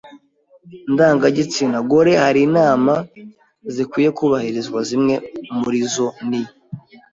[0.93, 2.93] ndangagitsina gore hari inama
[3.73, 5.15] zikwiye kubahirizwa Zimwe
[5.59, 6.41] muri zo ni